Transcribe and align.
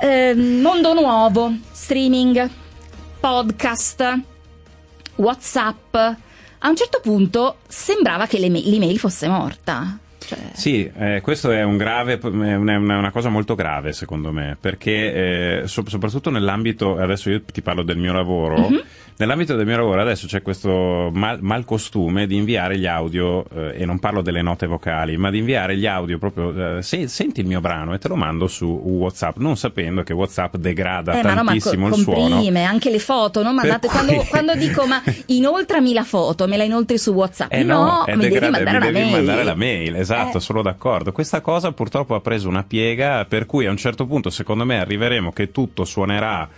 Eh, 0.00 0.32
mondo 0.32 0.94
nuovo, 0.94 1.52
streaming, 1.72 2.48
podcast, 3.18 4.22
WhatsApp. 5.16 5.94
A 5.96 6.68
un 6.68 6.76
certo 6.76 7.00
punto 7.02 7.56
sembrava 7.66 8.26
che 8.26 8.38
l'email 8.38 8.98
fosse 8.98 9.26
morta. 9.26 9.98
Cioè... 10.28 10.38
Sì, 10.52 10.90
eh, 10.94 11.20
questo 11.22 11.50
è, 11.50 11.62
un 11.62 11.78
grave, 11.78 12.18
è 12.18 12.26
una, 12.26 13.10
cosa 13.10 13.30
molto 13.30 13.54
grave 13.54 13.94
secondo 13.94 14.30
me, 14.30 14.58
perché 14.60 15.62
eh, 15.62 15.66
so, 15.66 15.82
soprattutto 15.86 16.28
nell'ambito, 16.28 16.98
adesso 16.98 17.30
io 17.30 17.42
ti 17.42 17.62
parlo 17.62 17.82
del 17.82 17.96
mio 17.96 18.12
lavoro, 18.12 18.58
mm-hmm. 18.58 18.80
Nell'ambito 19.18 19.56
del 19.56 19.66
mio 19.66 19.76
lavoro 19.76 20.00
adesso 20.00 20.28
c'è 20.28 20.42
questo 20.42 21.10
mal, 21.12 21.38
mal 21.40 21.64
costume 21.64 22.28
di 22.28 22.36
inviare 22.36 22.78
gli 22.78 22.86
audio, 22.86 23.44
eh, 23.52 23.82
e 23.82 23.84
non 23.84 23.98
parlo 23.98 24.22
delle 24.22 24.42
note 24.42 24.66
vocali, 24.68 25.16
ma 25.16 25.28
di 25.28 25.38
inviare 25.38 25.76
gli 25.76 25.86
audio 25.86 26.18
proprio, 26.18 26.76
eh, 26.76 26.82
se, 26.82 27.08
senti 27.08 27.40
il 27.40 27.46
mio 27.46 27.60
brano 27.60 27.94
e 27.94 27.98
te 27.98 28.06
lo 28.06 28.14
mando 28.14 28.46
su 28.46 28.66
WhatsApp, 28.66 29.38
non 29.38 29.56
sapendo 29.56 30.04
che 30.04 30.12
WhatsApp 30.12 30.54
degrada 30.54 31.18
eh, 31.18 31.22
tantissimo 31.22 31.88
ma 31.88 31.96
no, 31.96 31.96
ma 31.96 32.04
co- 32.04 32.10
il 32.12 32.16
comprime, 32.16 32.62
anche 32.62 32.90
le 32.90 33.00
foto, 33.00 33.42
no? 33.42 33.52
Mandate, 33.52 33.88
cui... 33.88 33.96
quando, 33.96 34.26
quando, 34.30 34.54
dico 34.54 34.86
ma 34.86 35.02
inoltrami 35.26 35.92
la 35.92 36.04
foto, 36.04 36.46
me 36.46 36.56
la 36.56 36.62
inoltri 36.62 36.96
su 36.96 37.10
WhatsApp, 37.10 37.52
eh 37.52 37.64
no, 37.64 38.04
no 38.06 38.14
mi 38.14 38.28
degrada, 38.28 38.58
devi 38.58 38.64
mandare, 38.64 38.78
mi 38.78 38.92
devi 38.92 38.98
mail. 38.98 39.16
mandare 39.16 39.42
la 39.42 39.54
mail. 39.56 39.96
Esatto, 39.96 40.17
eh. 40.26 40.40
sono 40.40 40.62
d'accordo. 40.62 41.12
Questa 41.12 41.40
cosa 41.40 41.72
purtroppo 41.72 42.14
ha 42.14 42.20
preso 42.20 42.48
una 42.48 42.64
piega 42.64 43.24
per 43.24 43.46
cui 43.46 43.66
a 43.66 43.70
un 43.70 43.76
certo 43.76 44.06
punto 44.06 44.30
secondo 44.30 44.64
me 44.64 44.80
arriveremo 44.80 45.32
che 45.32 45.50
tutto 45.50 45.84
suonerà 45.84 46.48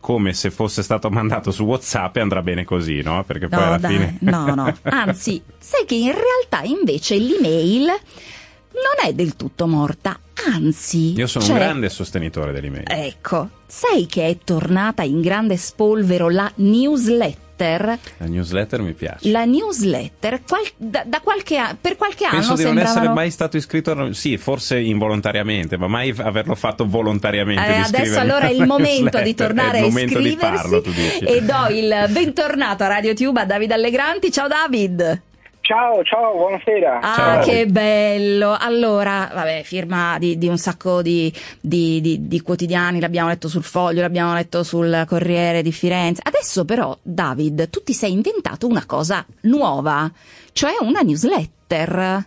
come 0.00 0.32
se 0.32 0.50
fosse 0.50 0.82
stato 0.82 1.10
mandato 1.10 1.50
su 1.50 1.64
WhatsApp 1.64 2.16
e 2.16 2.20
andrà 2.20 2.42
bene 2.42 2.64
così, 2.64 3.02
no? 3.02 3.24
Perché 3.24 3.48
poi 3.48 3.58
no, 3.58 3.66
alla 3.66 3.78
dai, 3.78 3.94
fine. 3.94 4.16
no, 4.20 4.54
no. 4.54 4.76
Anzi, 4.82 5.42
sai 5.58 5.84
che 5.84 5.94
in 5.94 6.12
realtà 6.12 6.62
invece 6.66 7.16
l'email 7.18 7.86
non 7.86 9.06
è 9.08 9.12
del 9.12 9.36
tutto 9.36 9.66
morta, 9.66 10.18
anzi. 10.52 11.12
Io 11.14 11.26
sono 11.26 11.44
cioè, 11.44 11.54
un 11.54 11.60
grande 11.60 11.88
sostenitore 11.88 12.52
dell'email. 12.52 12.84
Ecco, 12.86 13.48
sai 13.66 14.06
che 14.06 14.26
è 14.28 14.38
tornata 14.44 15.02
in 15.02 15.20
grande 15.20 15.56
spolvero 15.56 16.28
la 16.28 16.50
newsletter? 16.56 17.46
Newsletter. 17.58 17.98
La 18.18 18.26
newsletter 18.26 18.82
mi 18.82 18.92
piace. 18.92 19.30
La 19.30 19.44
newsletter, 19.44 20.42
qual, 20.46 20.62
da, 20.76 21.02
da 21.04 21.20
qualche, 21.20 21.58
per 21.80 21.96
qualche 21.96 22.24
anno 22.24 22.36
Penso 22.36 22.54
di 22.54 22.62
sembravano... 22.62 22.88
non 22.88 23.02
essere 23.02 23.14
mai 23.14 23.30
stato 23.30 23.56
iscritto, 23.56 24.12
sì, 24.12 24.36
forse 24.36 24.78
involontariamente, 24.78 25.76
ma 25.76 25.88
mai 25.88 26.14
averlo 26.16 26.54
fatto 26.54 26.86
volontariamente. 26.86 27.66
Eh, 27.66 27.76
adesso 27.78 28.20
allora 28.20 28.48
è 28.48 28.52
il 28.52 28.66
momento 28.66 29.20
di 29.20 29.34
tornare 29.34 29.80
a 29.80 29.86
iscriversi 29.86 30.28
di 30.28 30.36
farlo, 30.36 30.82
e 30.82 31.42
do 31.42 31.66
il 31.70 32.06
bentornato 32.10 32.84
a 32.84 32.86
Radio 32.86 33.14
Tube 33.14 33.40
a 33.40 33.44
Davide 33.44 33.74
Allegranti. 33.74 34.30
Ciao 34.30 34.48
David! 34.48 35.26
Ciao, 35.68 36.02
ciao, 36.02 36.32
buonasera. 36.32 37.00
Ah, 37.00 37.14
ciao. 37.14 37.44
che 37.44 37.66
bello. 37.66 38.56
Allora, 38.58 39.28
vabbè, 39.30 39.60
firma 39.64 40.16
di, 40.18 40.38
di 40.38 40.48
un 40.48 40.56
sacco 40.56 41.02
di, 41.02 41.30
di, 41.60 42.00
di, 42.26 42.40
quotidiani, 42.40 43.00
l'abbiamo 43.00 43.28
letto 43.28 43.48
sul 43.48 43.62
Foglio, 43.62 44.00
l'abbiamo 44.00 44.32
letto 44.32 44.62
sul 44.62 45.04
Corriere 45.06 45.60
di 45.60 45.70
Firenze. 45.70 46.22
Adesso 46.24 46.64
però, 46.64 46.96
David, 47.02 47.68
tu 47.68 47.82
ti 47.82 47.92
sei 47.92 48.12
inventato 48.12 48.66
una 48.66 48.86
cosa 48.86 49.26
nuova, 49.42 50.10
cioè 50.52 50.72
una 50.80 51.00
newsletter. 51.00 52.24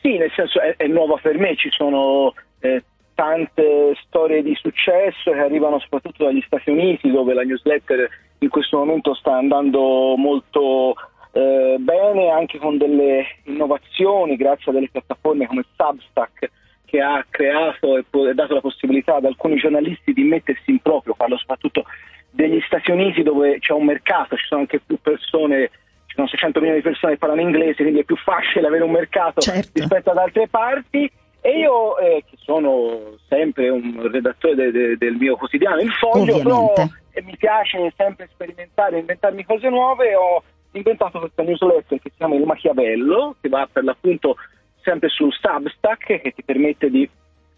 Sì, 0.00 0.16
nel 0.16 0.30
senso 0.36 0.60
è, 0.60 0.76
è 0.76 0.86
nuova 0.86 1.18
per 1.20 1.36
me, 1.36 1.56
ci 1.56 1.70
sono 1.70 2.34
eh, 2.60 2.84
tante 3.16 3.96
storie 4.06 4.44
di 4.44 4.54
successo 4.54 5.32
che 5.32 5.40
arrivano 5.40 5.80
soprattutto 5.80 6.22
dagli 6.22 6.44
Stati 6.46 6.70
Uniti, 6.70 7.10
dove 7.10 7.34
la 7.34 7.42
newsletter 7.42 8.08
in 8.38 8.48
questo 8.48 8.78
momento 8.78 9.12
sta 9.14 9.36
andando 9.36 10.14
molto 10.16 10.94
eh, 11.32 11.76
bene 11.78 12.30
anche 12.30 12.58
con 12.58 12.78
delle 12.78 13.26
innovazioni 13.44 14.36
grazie 14.36 14.70
a 14.70 14.74
delle 14.74 14.88
piattaforme 14.90 15.46
come 15.46 15.64
Substack 15.76 16.50
che 16.84 17.00
ha 17.00 17.24
creato 17.28 17.98
e 17.98 18.34
dato 18.34 18.54
la 18.54 18.62
possibilità 18.62 19.16
ad 19.16 19.26
alcuni 19.26 19.56
giornalisti 19.56 20.14
di 20.14 20.22
mettersi 20.22 20.70
in 20.70 20.78
proprio, 20.78 21.14
parlo 21.14 21.36
soprattutto 21.36 21.84
degli 22.30 22.60
Stati 22.66 22.90
Uniti 22.90 23.22
dove 23.22 23.58
c'è 23.58 23.72
un 23.72 23.84
mercato, 23.84 24.36
ci 24.36 24.46
sono 24.46 24.62
anche 24.62 24.80
più 24.80 24.98
persone, 25.00 25.70
ci 26.06 26.14
sono 26.14 26.28
600 26.28 26.60
milioni 26.60 26.80
di 26.80 26.88
persone 26.88 27.12
che 27.12 27.18
parlano 27.18 27.42
inglese, 27.42 27.82
quindi 27.82 28.00
è 28.00 28.04
più 28.04 28.16
facile 28.16 28.66
avere 28.66 28.84
un 28.84 28.92
mercato 28.92 29.40
certo. 29.42 29.70
rispetto 29.74 30.10
ad 30.10 30.16
altre 30.16 30.48
parti. 30.48 31.10
E 31.40 31.58
io, 31.58 31.96
eh, 31.98 32.24
che 32.28 32.36
sono 32.38 33.16
sempre 33.28 33.68
un 33.68 34.10
redattore 34.10 34.54
de- 34.54 34.70
de- 34.72 34.96
del 34.96 35.14
mio 35.14 35.36
quotidiano, 35.36 35.80
il 35.80 35.92
Foglio, 35.92 36.38
però, 36.38 36.72
e 37.10 37.22
mi 37.22 37.36
piace 37.36 37.92
sempre 37.96 38.28
sperimentare, 38.32 38.98
inventarmi 38.98 39.44
cose 39.44 39.68
nuove, 39.68 40.14
ho 40.14 40.42
inventato 40.72 41.18
questa 41.18 41.42
newsletter 41.42 42.00
che 42.00 42.10
si 42.10 42.16
chiama 42.16 42.34
Il 42.34 42.44
Machiavello, 42.44 43.36
che 43.40 43.48
va 43.48 43.66
per 43.70 43.84
l'appunto 43.84 44.36
sempre 44.82 45.08
su 45.08 45.30
Substack, 45.30 46.20
che 46.20 46.32
ti 46.32 46.42
permette 46.42 46.90
di 46.90 47.08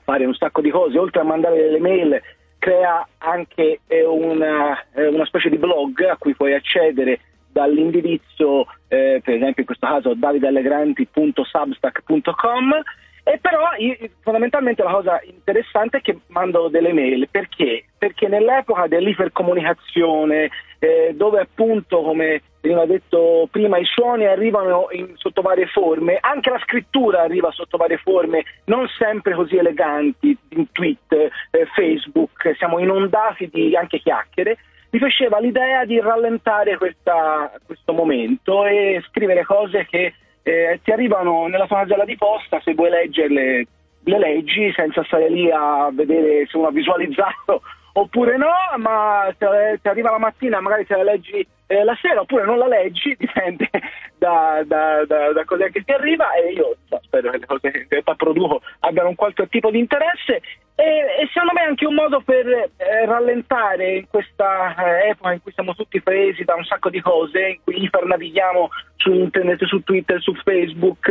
fare 0.03 0.25
un 0.25 0.35
sacco 0.35 0.61
di 0.61 0.71
cose, 0.71 0.99
oltre 0.99 1.21
a 1.21 1.25
mandare 1.25 1.57
delle 1.57 1.81
mail 1.81 2.21
crea 2.59 3.07
anche 3.19 3.81
eh, 3.87 4.05
una, 4.05 4.85
eh, 4.93 5.07
una 5.07 5.25
specie 5.25 5.49
di 5.49 5.57
blog 5.57 6.03
a 6.03 6.17
cui 6.17 6.35
puoi 6.35 6.55
accedere 6.55 7.21
dall'indirizzo, 7.51 8.67
eh, 8.89 9.21
per 9.25 9.35
esempio 9.35 9.63
in 9.63 9.67
questo 9.67 9.87
caso 9.87 10.15
davidallegranti.substack.com 10.15 12.83
e 13.25 13.39
però 13.39 13.71
io, 13.79 13.97
fondamentalmente 14.21 14.83
la 14.83 14.93
cosa 14.93 15.21
interessante 15.25 15.99
è 15.99 16.01
che 16.01 16.19
mando 16.29 16.69
delle 16.69 16.93
mail. 16.93 17.29
Perché? 17.31 17.85
Perché 18.01 18.29
nell'epoca 18.29 18.87
dell'ipercomunicazione, 18.87 20.49
eh, 20.79 21.13
dove 21.15 21.41
appunto, 21.41 22.01
come 22.01 22.41
veniva 22.63 22.87
detto 22.87 23.47
prima, 23.51 23.77
i 23.77 23.85
suoni 23.85 24.25
arrivano 24.25 24.89
in, 24.93 25.13
sotto 25.17 25.43
varie 25.43 25.67
forme, 25.67 26.17
anche 26.19 26.49
la 26.49 26.59
scrittura 26.61 27.21
arriva 27.21 27.51
sotto 27.51 27.77
varie 27.77 27.99
forme, 27.99 28.45
non 28.65 28.89
sempre 28.97 29.35
così 29.35 29.57
eleganti, 29.59 30.35
in 30.49 30.73
tweet, 30.73 31.13
eh, 31.13 31.67
Facebook, 31.75 32.55
siamo 32.57 32.79
inondati 32.79 33.51
di 33.53 33.77
anche 33.77 33.99
chiacchiere, 33.99 34.57
mi 34.93 34.99
faceva 34.99 35.39
l'idea 35.39 35.85
di 35.85 36.01
rallentare 36.01 36.79
questa, 36.79 37.53
questo 37.67 37.93
momento 37.93 38.65
e 38.65 39.05
scrivere 39.09 39.45
cose 39.45 39.87
che 39.87 40.15
eh, 40.43 40.81
ti 40.83 40.91
arrivano 40.91 41.49
nella 41.49 41.67
casella 41.67 42.07
di 42.07 42.17
posta, 42.17 42.59
se 42.63 42.73
vuoi 42.73 42.89
leggerle 42.89 43.67
le 44.03 44.19
leggi 44.19 44.73
senza 44.75 45.05
stare 45.05 45.29
lì 45.29 45.51
a 45.51 45.91
vedere 45.93 46.47
se 46.47 46.57
uno 46.57 46.69
ha 46.69 46.73
visualizzato 46.73 47.61
oppure 47.93 48.37
no, 48.37 48.53
ma 48.79 49.33
se 49.39 49.79
ti 49.81 49.89
arriva 49.89 50.11
la 50.11 50.19
mattina 50.19 50.61
magari 50.61 50.85
se 50.87 50.97
la 50.97 51.03
leggi 51.03 51.47
eh, 51.71 51.85
la 51.85 51.97
sera 52.03 52.21
oppure 52.21 52.45
non 52.45 52.59
la 52.59 52.67
leggi, 52.67 53.15
dipende 53.19 53.71
da, 54.19 54.63
da, 54.67 55.05
da, 55.07 55.33
da 55.33 55.45
cosa 55.45 55.69
che 55.69 55.85
ti 55.85 55.93
arriva 55.93 56.33
e 56.33 56.53
io 56.53 56.77
spero 57.03 57.31
che 57.31 57.39
le 57.39 57.47
cose 57.47 57.71
che 57.71 57.87
in 57.91 58.17
produco 58.17 58.61
abbiano 58.81 59.11
un 59.11 59.15
qualche 59.15 59.47
tipo 59.49 59.71
di 59.71 59.79
interesse. 59.79 60.43
E, 60.75 60.83
e 61.21 61.29
secondo 61.33 61.53
me 61.55 61.63
è 61.63 61.69
anche 61.69 61.87
un 61.87 61.95
modo 61.95 62.21
per 62.23 62.47
eh, 62.49 63.07
rallentare 63.07 63.99
in 63.99 64.09
questa 64.09 64.75
eh, 64.75 65.11
epoca 65.11 65.33
in 65.33 65.43
cui 65.43 65.53
siamo 65.53 65.75
tutti 65.75 66.01
presi 66.01 66.43
da 66.43 66.55
un 66.55 66.65
sacco 66.65 66.91
di 66.91 67.01
cose, 67.01 67.41
in 67.41 67.59
cui 67.63 67.85
ipernavighiamo 67.85 68.69
su 68.97 69.13
internet, 69.13 69.65
su 69.67 69.83
Twitter, 69.85 70.21
su 70.21 70.35
Facebook, 70.35 71.09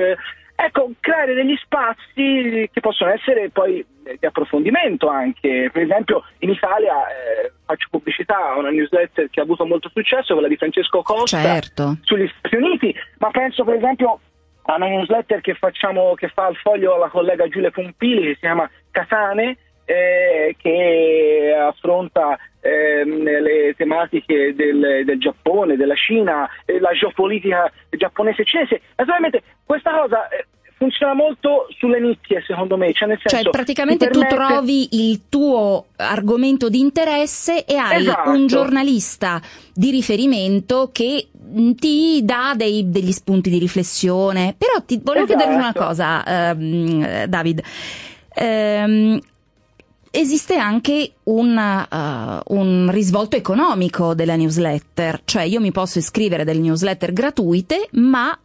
ecco, 0.66 0.92
creare 1.00 1.34
degli 1.34 1.56
spazi 1.58 2.70
che 2.72 2.80
possono 2.82 3.12
essere 3.12 3.50
poi 3.50 3.86
di 4.04 4.26
approfondimento 4.26 5.08
anche. 5.08 5.70
Per 5.72 5.82
esempio 5.82 6.24
in 6.40 6.50
Italia 6.50 7.08
eh, 7.08 7.52
faccio 7.66 7.88
pubblicità 7.90 8.52
a 8.52 8.58
una 8.58 8.70
newsletter 8.70 9.30
che 9.30 9.40
ha 9.40 9.44
avuto 9.44 9.66
molto 9.66 9.90
successo, 9.94 10.34
quella 10.34 10.48
di 10.48 10.58
Francesco 10.58 11.02
Costa 11.02 11.42
certo. 11.42 11.98
sugli 12.02 12.30
Stati 12.38 12.56
Uniti, 12.56 12.94
ma 13.20 13.30
penso 13.32 13.64
per 13.64 13.76
esempio 13.76 14.20
a 14.64 14.76
una 14.76 14.88
newsletter 14.88 15.42
che, 15.42 15.56
facciamo, 15.56 16.14
che 16.16 16.28
fa 16.28 16.46
al 16.46 16.56
foglio 16.58 16.98
la 16.98 17.10
collega 17.10 17.48
Giulia 17.48 17.72
Pompili 17.72 18.24
che 18.24 18.34
si 18.34 18.40
chiama 18.42 18.70
Casane, 18.92 19.58
eh, 19.86 20.56
che 20.60 21.56
affronta 21.58 22.38
ehm, 22.62 23.24
le 23.24 23.74
tematiche 23.76 24.54
del, 24.54 25.04
del, 25.06 25.20
Giappone, 25.20 25.76
della 25.76 25.96
Cina, 25.96 26.48
eh, 26.66 26.80
la 26.80 26.92
geopolitica 26.92 27.72
giapponese 27.90 28.44
e 28.44 28.46
cinese. 28.46 28.82
Naturalmente 28.96 29.42
questa 29.66 29.92
cosa 29.92 30.28
eh, 30.30 30.46
funziona 30.80 31.14
molto 31.14 31.68
sulle 31.78 32.00
nicchie, 32.00 32.42
secondo 32.48 32.78
me. 32.78 32.94
Cioè, 32.94 33.10
nel 33.10 33.20
senso, 33.22 33.44
cioè 33.44 33.52
praticamente 33.52 34.08
permette... 34.08 34.36
tu 34.36 34.36
trovi 34.36 34.88
il 35.10 35.22
tuo 35.28 35.88
argomento 35.98 36.70
di 36.70 36.80
interesse 36.80 37.66
e 37.66 37.76
hai 37.76 38.02
esatto. 38.02 38.30
un 38.30 38.48
giornalista 38.48 39.42
di 39.74 39.92
riferimento 39.92 40.90
che 40.94 41.28
ti 41.76 42.22
dà 42.24 42.54
dei, 42.56 42.90
degli 42.90 43.12
spunti 43.12 43.50
di 43.50 43.60
riflessione. 43.60 44.56
Però 44.58 44.82
ti 44.86 45.00
volevo 45.04 45.26
esatto. 45.26 45.40
chiedere 45.40 45.62
una 45.62 45.74
cosa, 45.74 46.24
ehm, 46.24 47.26
David. 47.26 47.62
Ehm, 48.36 49.20
esiste 50.12 50.56
anche 50.56 51.12
un, 51.24 51.58
uh, 51.58 52.56
un, 52.56 52.90
risvolto 52.90 53.36
economico 53.36 54.14
della 54.16 54.36
newsletter, 54.36 55.22
cioè 55.26 55.44
io 55.44 55.60
mi 55.60 55.72
posso 55.72 56.00
iscrivere 56.00 56.44
delle 56.44 56.62
newsletter 56.62 57.14
gratuite, 57.14 57.90
ma 57.92 58.36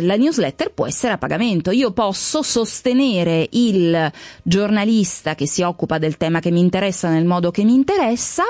la 0.00 0.16
newsletter 0.16 0.72
può 0.72 0.86
essere 0.86 1.12
a 1.12 1.18
pagamento. 1.18 1.70
Io 1.70 1.92
posso 1.92 2.42
sostenere 2.42 3.48
il 3.52 4.10
giornalista 4.42 5.34
che 5.34 5.46
si 5.46 5.62
occupa 5.62 5.98
del 5.98 6.16
tema 6.16 6.40
che 6.40 6.50
mi 6.50 6.60
interessa 6.60 7.08
nel 7.10 7.24
modo 7.24 7.50
che 7.50 7.64
mi 7.64 7.74
interessa 7.74 8.44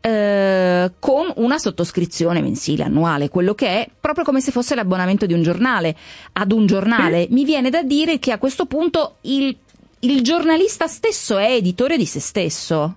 eh, 0.00 0.92
con 0.98 1.32
una 1.36 1.58
sottoscrizione 1.58 2.42
mensile 2.42 2.84
annuale, 2.84 3.28
quello 3.28 3.54
che 3.54 3.68
è 3.68 3.88
proprio 3.98 4.24
come 4.24 4.40
se 4.40 4.50
fosse 4.50 4.74
l'abbonamento 4.74 5.26
di 5.26 5.32
un 5.32 5.42
giornale 5.42 5.96
ad 6.32 6.52
un 6.52 6.66
giornale. 6.66 7.26
Mi 7.30 7.44
viene 7.44 7.70
da 7.70 7.82
dire 7.82 8.18
che 8.18 8.32
a 8.32 8.38
questo 8.38 8.66
punto 8.66 9.16
il 9.22 9.56
il 10.04 10.20
giornalista 10.20 10.86
stesso 10.86 11.38
è 11.38 11.52
editore 11.52 11.96
di 11.96 12.04
se 12.04 12.20
stesso. 12.20 12.96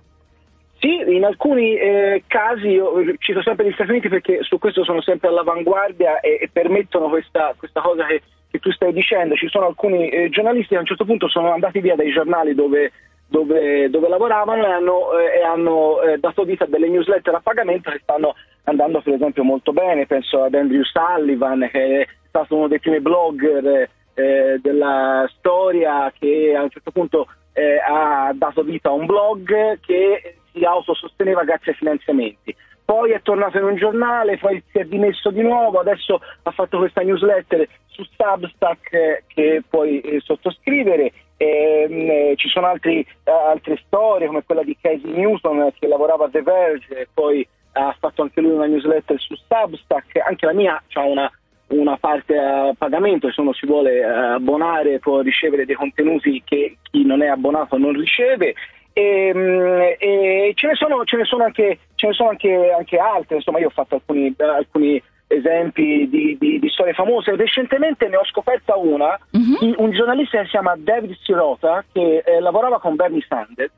Sì, 0.80 1.02
in 1.08 1.24
alcuni 1.24 1.76
eh, 1.76 2.22
casi 2.28 2.68
io 2.68 2.92
cito 3.18 3.42
sempre 3.42 3.66
gli 3.66 3.72
Stati 3.72 3.90
Uniti 3.90 4.08
perché 4.08 4.44
su 4.44 4.58
questo 4.58 4.84
sono 4.84 5.00
sempre 5.02 5.28
all'avanguardia 5.28 6.20
e, 6.20 6.38
e 6.40 6.48
permettono 6.52 7.08
questa, 7.08 7.52
questa 7.56 7.80
cosa 7.80 8.06
che, 8.06 8.22
che, 8.48 8.60
tu 8.60 8.70
stai 8.70 8.92
dicendo. 8.92 9.34
Ci 9.34 9.48
sono 9.48 9.66
alcuni 9.66 10.08
eh, 10.08 10.28
giornalisti 10.28 10.68
che 10.68 10.76
a 10.76 10.80
un 10.80 10.86
certo 10.86 11.04
punto 11.04 11.28
sono 11.28 11.50
andati 11.50 11.80
via 11.80 11.96
dai 11.96 12.12
giornali 12.12 12.54
dove, 12.54 12.92
dove, 13.26 13.90
dove 13.90 14.08
lavoravano 14.08 14.64
e 14.64 14.70
hanno, 14.70 15.18
eh, 15.18 15.38
e 15.40 15.42
hanno 15.42 16.00
eh, 16.02 16.18
dato 16.18 16.44
vita 16.44 16.62
a 16.62 16.68
delle 16.68 16.88
newsletter 16.88 17.34
a 17.34 17.40
pagamento 17.40 17.90
che 17.90 17.98
stanno 18.00 18.36
andando 18.62 19.00
per 19.00 19.14
esempio 19.14 19.42
molto 19.42 19.72
bene. 19.72 20.06
Penso 20.06 20.44
ad 20.44 20.54
Andrew 20.54 20.82
Sullivan 20.84 21.68
che 21.72 22.02
è 22.02 22.06
stato 22.28 22.54
uno 22.54 22.68
dei 22.68 22.78
primi 22.78 23.00
blogger 23.00 23.88
eh, 24.14 24.58
della 24.62 25.28
storia 25.38 26.12
che 26.16 26.54
a 26.56 26.62
un 26.62 26.70
certo 26.70 26.92
punto 26.92 27.26
eh, 27.58 27.78
ha 27.84 28.30
dato 28.34 28.62
vita 28.62 28.90
a 28.90 28.92
un 28.92 29.06
blog 29.06 29.80
che 29.80 30.36
si 30.52 30.64
autososteneva 30.64 31.42
grazie 31.42 31.72
ai 31.72 31.78
finanziamenti. 31.78 32.54
Poi 32.84 33.10
è 33.10 33.20
tornato 33.20 33.58
in 33.58 33.64
un 33.64 33.76
giornale, 33.76 34.38
poi 34.38 34.62
si 34.70 34.78
è 34.78 34.84
dimesso 34.84 35.30
di 35.30 35.42
nuovo, 35.42 35.78
adesso 35.78 36.20
ha 36.42 36.50
fatto 36.52 36.78
questa 36.78 37.02
newsletter 37.02 37.68
su 37.86 38.02
Substack 38.16 38.92
eh, 38.92 39.24
che 39.26 39.62
puoi 39.68 40.00
eh, 40.00 40.20
sottoscrivere. 40.20 41.12
Ehm, 41.36 42.10
eh, 42.10 42.34
ci 42.36 42.48
sono 42.48 42.66
altri, 42.66 43.00
eh, 43.00 43.30
altre 43.30 43.80
storie 43.84 44.28
come 44.28 44.42
quella 44.44 44.62
di 44.62 44.76
Casey 44.80 45.12
Newton 45.12 45.70
che 45.78 45.86
lavorava 45.86 46.26
a 46.26 46.30
The 46.30 46.42
Verge 46.42 47.00
e 47.00 47.08
poi 47.12 47.46
ha 47.72 47.94
fatto 47.98 48.22
anche 48.22 48.40
lui 48.40 48.52
una 48.52 48.66
newsletter 48.66 49.20
su 49.20 49.34
Substack. 49.34 50.16
Anche 50.26 50.46
la 50.46 50.54
mia 50.54 50.82
ha 50.92 51.02
una, 51.02 51.30
una 51.68 51.96
parte 51.96 52.36
a 52.36 52.72
pagamento, 52.76 53.30
se 53.30 53.40
uno 53.40 53.52
si 53.52 53.66
vuole 53.66 54.02
abbonare 54.04 54.98
può 54.98 55.20
ricevere 55.20 55.66
dei 55.66 55.74
contenuti 55.74 56.42
che 56.44 56.78
chi 56.82 57.04
non 57.04 57.22
è 57.22 57.26
abbonato 57.26 57.76
non 57.76 57.92
riceve 57.92 58.54
e, 58.98 59.28
ehm, 59.28 59.94
e 59.98 60.52
ce 60.54 60.66
ne 60.66 60.74
sono, 60.74 61.04
ce 61.04 61.16
ne 61.16 61.24
sono, 61.24 61.44
anche, 61.44 61.78
ce 61.94 62.08
ne 62.08 62.12
sono 62.12 62.30
anche, 62.30 62.72
anche, 62.76 62.96
altre, 62.98 63.36
insomma 63.36 63.60
io 63.60 63.68
ho 63.68 63.70
fatto 63.70 63.94
alcuni, 63.94 64.34
alcuni 64.38 65.00
esempi 65.28 66.08
di, 66.08 66.36
di, 66.38 66.58
di, 66.58 66.68
storie 66.70 66.94
famose. 66.94 67.36
Recentemente 67.36 68.08
ne 68.08 68.16
ho 68.16 68.24
scoperta 68.24 68.76
una, 68.76 69.18
uh-huh. 69.30 69.74
un 69.76 69.90
giornalista 69.92 70.38
che 70.38 70.44
si 70.44 70.50
chiama 70.50 70.74
David 70.76 71.16
Sirota 71.22 71.84
che 71.92 72.22
eh, 72.24 72.40
lavorava 72.40 72.80
con 72.80 72.96
Bernie 72.96 73.24
Sanders. 73.28 73.72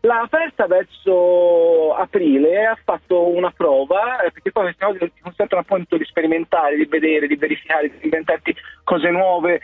L'ha 0.00 0.20
aperta 0.20 0.66
verso 0.66 1.94
aprile 1.94 2.66
ha 2.66 2.78
fatto 2.84 3.28
una 3.28 3.50
prova, 3.50 4.20
eh, 4.20 4.30
perché 4.30 4.52
poi 4.52 4.64
queste 4.64 4.84
cose 4.84 4.98
ti 5.14 5.20
consentono 5.20 5.62
appunto 5.62 5.96
di 5.96 6.04
sperimentare, 6.04 6.76
di 6.76 6.84
vedere, 6.84 7.26
di 7.26 7.36
verificare, 7.36 7.88
di 7.88 8.04
inventarti 8.04 8.54
cose 8.84 9.10
nuove, 9.10 9.60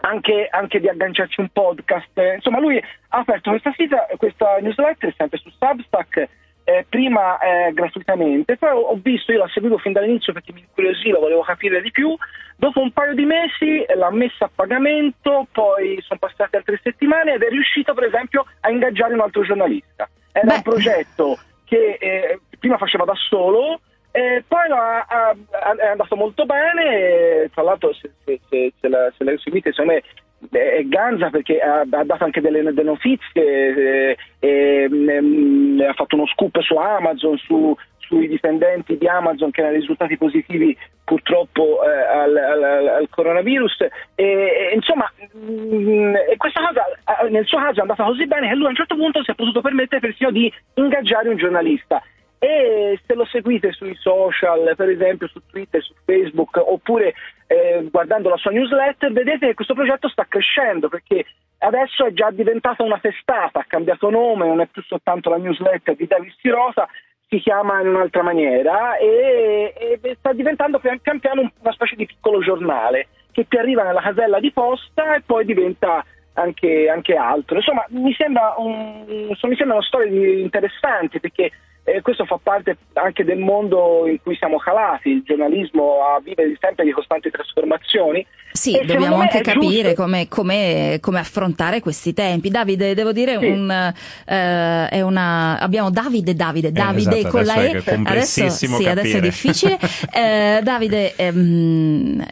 anche, 0.00 0.48
anche, 0.50 0.80
di 0.80 0.88
agganciarci 0.88 1.40
un 1.40 1.48
podcast. 1.50 2.10
Insomma, 2.34 2.60
lui 2.60 2.76
ha 2.78 3.18
aperto 3.18 3.50
questa, 3.50 3.72
sita, 3.74 4.06
questa 4.16 4.58
newsletter 4.58 5.14
sempre 5.16 5.38
su 5.38 5.50
Substack, 5.50 6.28
eh, 6.68 6.84
prima 6.86 7.38
eh, 7.38 7.72
gratuitamente, 7.72 8.58
poi 8.58 8.70
ho 8.70 8.98
visto, 9.02 9.32
io 9.32 9.38
l'ho 9.38 9.48
seguito 9.48 9.78
fin 9.78 9.92
dall'inizio 9.92 10.34
perché 10.34 10.52
mi 10.52 10.60
incuriosiva, 10.60 11.18
volevo 11.18 11.40
capire 11.40 11.80
di 11.80 11.90
più. 11.90 12.14
Dopo 12.56 12.80
un 12.80 12.92
paio 12.92 13.14
di 13.14 13.24
mesi 13.24 13.86
l'ha 13.96 14.10
messa 14.10 14.44
a 14.44 14.50
pagamento, 14.54 15.46
poi 15.50 15.98
sono 16.02 16.18
passate 16.18 16.58
altre 16.58 16.78
settimane 16.82 17.34
ed 17.34 17.42
è 17.42 17.48
riuscito, 17.48 17.94
per 17.94 18.04
esempio, 18.04 18.44
a 18.60 18.70
ingaggiare 18.70 19.14
un 19.14 19.20
altro 19.20 19.42
giornalista. 19.44 20.10
Era 20.30 20.46
Beh. 20.46 20.54
un 20.56 20.62
progetto 20.62 21.38
che 21.64 21.96
eh, 21.98 22.40
prima 22.58 22.76
faceva 22.76 23.04
da 23.04 23.14
solo, 23.14 23.80
e 24.10 24.44
poi 24.46 24.70
ha, 24.70 25.04
ha, 25.06 25.36
è 25.76 25.86
andato 25.86 26.16
molto 26.16 26.46
bene, 26.46 27.50
tra 27.52 27.62
l'altro 27.62 27.92
se, 27.92 28.10
se, 28.24 28.40
se, 28.48 28.72
se 28.80 28.88
la, 28.88 29.12
se 29.16 29.24
la 29.24 29.32
seguite 29.38 29.72
secondo 29.72 29.92
me 29.92 30.02
è 30.50 30.82
Ganza 30.84 31.30
perché 31.30 31.58
ha, 31.58 31.80
ha 31.80 32.04
dato 32.04 32.24
anche 32.24 32.40
delle, 32.40 32.62
delle 32.62 32.82
notizie, 32.82 33.26
eh, 33.34 34.16
eh, 34.38 35.86
ha 35.86 35.92
fatto 35.94 36.14
uno 36.14 36.26
scoop 36.26 36.60
su 36.60 36.76
Amazon, 36.76 37.36
su, 37.38 37.74
sui 37.98 38.28
dipendenti 38.28 38.96
di 38.96 39.06
Amazon 39.08 39.50
che 39.50 39.62
hanno 39.62 39.72
risultati 39.72 40.16
positivi 40.16 40.76
purtroppo 41.04 41.82
eh, 41.84 41.90
al, 41.90 42.36
al, 42.36 42.62
al, 42.62 43.08
coronavirus. 43.10 43.86
E, 44.14 44.72
insomma, 44.74 45.10
mh, 45.32 45.74
mm, 45.74 46.14
questa 46.36 46.60
cosa 46.60 47.28
nel 47.28 47.46
suo 47.46 47.58
caso 47.58 47.78
è 47.78 47.82
andata 47.82 48.04
così 48.04 48.26
bene 48.26 48.48
che 48.48 48.54
lui 48.54 48.66
a 48.66 48.70
un 48.70 48.76
certo 48.76 48.94
punto 48.94 49.22
si 49.22 49.30
è 49.30 49.34
potuto 49.34 49.60
permettere 49.60 50.00
persino 50.00 50.30
di 50.30 50.52
ingaggiare 50.74 51.28
un 51.28 51.36
giornalista 51.36 52.02
e 52.38 53.00
se 53.04 53.14
lo 53.14 53.24
seguite 53.24 53.72
sui 53.72 53.94
social, 53.96 54.74
per 54.76 54.88
esempio 54.88 55.26
su 55.28 55.40
Twitter, 55.46 55.82
su 55.82 55.92
Facebook, 56.04 56.56
oppure 56.56 57.14
eh, 57.46 57.86
guardando 57.90 58.28
la 58.28 58.36
sua 58.36 58.52
newsletter, 58.52 59.12
vedete 59.12 59.48
che 59.48 59.54
questo 59.54 59.74
progetto 59.74 60.08
sta 60.08 60.26
crescendo 60.28 60.88
perché 60.88 61.24
adesso 61.58 62.06
è 62.06 62.12
già 62.12 62.30
diventata 62.30 62.84
una 62.84 62.98
testata, 63.00 63.60
ha 63.60 63.64
cambiato 63.66 64.10
nome, 64.10 64.46
non 64.46 64.60
è 64.60 64.66
più 64.66 64.82
soltanto 64.82 65.30
la 65.30 65.38
newsletter 65.38 65.96
di 65.96 66.06
Davis 66.06 66.36
Rosa, 66.42 66.88
si 67.28 67.38
chiama 67.40 67.80
in 67.80 67.88
un'altra 67.88 68.22
maniera 68.22 68.96
e, 68.96 69.74
e 69.76 70.16
sta 70.18 70.32
diventando 70.32 70.78
pian, 70.78 70.98
pian 71.00 71.18
piano 71.18 71.50
una 71.60 71.72
specie 71.72 71.96
di 71.96 72.06
piccolo 72.06 72.40
giornale 72.40 73.08
che 73.32 73.46
ti 73.46 73.56
arriva 73.56 73.82
nella 73.82 74.00
casella 74.00 74.40
di 74.40 74.50
posta 74.52 75.14
e 75.14 75.22
poi 75.24 75.44
diventa 75.44 76.04
anche, 76.34 76.88
anche 76.88 77.14
altro. 77.14 77.56
Insomma, 77.56 77.84
mi, 77.88 78.14
sembra 78.14 78.54
un, 78.56 79.04
mi 79.06 79.56
sembrano 79.56 79.82
storie 79.82 80.40
interessanti 80.40 81.20
perché 81.20 81.50
e 81.94 82.02
questo 82.02 82.24
fa 82.24 82.38
parte 82.42 82.76
anche 82.94 83.24
del 83.24 83.38
mondo 83.38 84.06
in 84.06 84.20
cui 84.22 84.36
siamo 84.36 84.58
calati, 84.58 85.10
il 85.10 85.22
giornalismo 85.24 86.00
vive 86.22 86.56
sempre 86.60 86.84
di 86.84 86.90
costanti 86.92 87.30
trasformazioni. 87.30 88.26
Sì, 88.52 88.76
e 88.76 88.84
dobbiamo 88.84 89.16
anche 89.16 89.40
capire 89.40 89.94
come, 89.94 90.26
come, 90.28 90.98
come, 91.00 91.18
affrontare 91.18 91.80
questi 91.80 92.12
tempi. 92.12 92.48
Davide, 92.50 92.94
devo 92.94 93.12
dire, 93.12 93.38
sì. 93.38 93.46
un, 93.46 93.70
eh, 93.70 94.88
è 94.88 95.00
una, 95.00 95.58
abbiamo 95.58 95.90
Davide, 95.90 96.34
Davide, 96.34 96.72
Davide 96.72 97.16
eh, 97.16 97.18
esatto, 97.18 97.36
con 97.36 97.44
la 97.44 97.54
E. 97.56 97.82
Adesso, 98.04 98.48
sì, 98.48 98.86
adesso 98.86 99.16
è 99.16 99.20
difficile. 99.20 99.78
eh, 100.12 100.60
Davide, 100.62 101.14
ehm, 101.16 102.26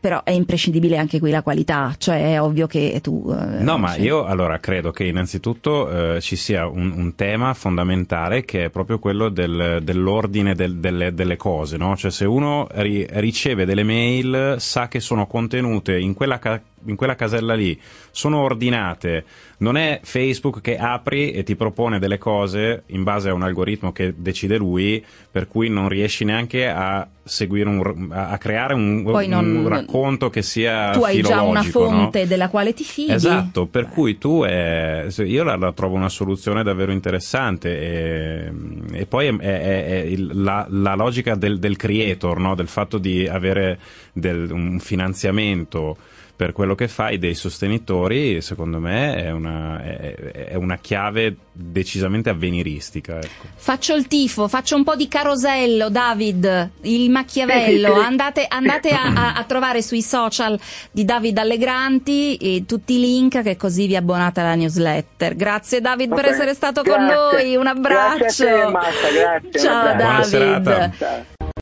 però 0.00 0.22
è 0.24 0.30
imprescindibile 0.30 0.96
anche 0.96 1.18
qui 1.18 1.30
la 1.30 1.42
qualità, 1.42 1.94
cioè 1.98 2.32
è 2.32 2.40
ovvio 2.40 2.66
che 2.66 3.00
tu... 3.02 3.30
Eh, 3.30 3.62
no, 3.62 3.76
ma 3.76 3.96
io 3.96 4.24
allora 4.24 4.58
credo 4.58 4.90
che 4.90 5.04
innanzitutto 5.04 6.14
eh, 6.16 6.20
ci 6.22 6.36
sia 6.36 6.66
un, 6.66 6.90
un, 6.96 7.14
tema 7.14 7.52
fondamentale 7.52 8.44
che 8.46 8.64
è 8.64 8.70
proprio 8.70 8.98
quello 8.98 9.28
del, 9.28 9.80
dell'ordine 9.82 10.54
del, 10.54 10.76
delle, 10.76 11.12
delle, 11.12 11.36
cose, 11.36 11.76
no? 11.76 11.96
Cioè 11.96 12.10
se 12.10 12.24
uno 12.24 12.66
ri, 12.70 13.06
riceve 13.10 13.66
delle 13.66 13.82
mail 13.82 14.56
sa 14.58 14.88
che 14.88 15.00
sono 15.00 15.26
contenute 15.26 15.98
in 15.98 16.14
quella 16.14 16.38
ca- 16.38 16.62
in 16.86 16.96
quella 16.96 17.14
casella 17.14 17.54
lì 17.54 17.78
sono 18.10 18.38
ordinate, 18.38 19.24
non 19.58 19.76
è 19.76 20.00
Facebook 20.02 20.60
che 20.60 20.76
apri 20.76 21.32
e 21.32 21.42
ti 21.42 21.56
propone 21.56 21.98
delle 21.98 22.18
cose 22.18 22.84
in 22.86 23.02
base 23.02 23.28
a 23.28 23.34
un 23.34 23.42
algoritmo 23.42 23.92
che 23.92 24.14
decide 24.16 24.56
lui, 24.56 25.04
per 25.30 25.48
cui 25.48 25.68
non 25.68 25.88
riesci 25.88 26.24
neanche 26.24 26.68
a 26.68 27.06
seguire 27.30 27.68
un, 27.68 28.08
a 28.10 28.36
creare 28.38 28.74
un, 28.74 29.02
non, 29.02 29.56
un 29.56 29.68
racconto 29.68 30.30
che 30.30 30.42
sia 30.42 30.90
tu 30.90 31.02
hai 31.02 31.22
già 31.22 31.42
una 31.42 31.62
fonte 31.62 32.22
no? 32.22 32.26
della 32.26 32.48
quale 32.48 32.74
ti 32.74 32.82
fidi 32.82 33.12
esatto 33.12 33.66
per 33.66 33.84
Beh. 33.84 33.90
cui 33.90 34.18
tu 34.18 34.42
è, 34.42 35.06
io 35.18 35.44
la, 35.44 35.54
la, 35.54 35.72
trovo 35.72 35.94
una 35.94 36.08
soluzione 36.08 36.64
davvero 36.64 36.90
interessante 36.90 37.78
e, 37.78 38.52
e 38.92 39.06
poi 39.06 39.28
è, 39.28 39.36
è, 39.36 40.04
è 40.06 40.16
la, 40.16 40.66
la, 40.70 40.94
logica 40.96 41.36
del, 41.36 41.60
del 41.60 41.76
creator 41.76 42.40
no? 42.40 42.56
del 42.56 42.68
fatto 42.68 42.98
di 42.98 43.28
avere 43.28 43.78
del, 44.12 44.50
un 44.50 44.80
finanziamento 44.80 45.96
per 46.40 46.52
quello 46.52 46.74
che 46.74 46.88
fai 46.88 47.18
dei 47.18 47.34
sostenitori, 47.34 48.40
secondo 48.40 48.78
me 48.78 49.14
è 49.14 49.30
una, 49.30 49.78
è, 49.82 50.14
è 50.14 50.54
una 50.54 50.78
chiave 50.78 51.36
decisamente 51.52 52.30
avveniristica. 52.30 53.16
Ecco. 53.18 53.48
Faccio 53.56 53.94
il 53.94 54.06
tifo, 54.06 54.48
faccio 54.48 54.74
un 54.74 54.82
po' 54.82 54.96
di 54.96 55.06
carosello, 55.06 55.90
David, 55.90 56.70
il 56.84 57.10
Machiavello. 57.10 57.92
Andate, 58.00 58.46
andate 58.48 58.88
a, 58.88 59.02
a, 59.02 59.32
a, 59.34 59.44
trovare 59.44 59.82
sui 59.82 60.00
social 60.00 60.58
di 60.90 61.04
David 61.04 61.36
Allegranti 61.36 62.36
e 62.36 62.64
tutti 62.66 62.94
i 62.94 63.00
link 63.00 63.42
che 63.42 63.58
così 63.58 63.86
vi 63.86 63.96
abbonate 63.96 64.40
alla 64.40 64.54
newsletter. 64.54 65.36
Grazie 65.36 65.82
David 65.82 66.14
per 66.14 66.24
essere 66.24 66.54
stato 66.54 66.80
grazie. 66.80 67.04
con 67.04 67.16
noi, 67.34 67.56
un 67.56 67.66
abbraccio. 67.66 68.16
Grazie 68.16 68.50
a 68.50 68.64
te, 68.64 68.70
Marta, 68.70 69.10
grazie. 69.12 69.60
Ciao 69.60 69.94
David. 69.94 71.38